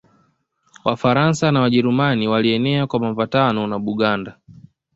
Wafaransa 0.85 1.51
na 1.51 1.61
Wajerumani 1.61 2.27
Walienea 2.27 2.87
kwa 2.87 2.99
mapatano 2.99 3.67
na 3.67 3.79
Buganda 3.79 4.37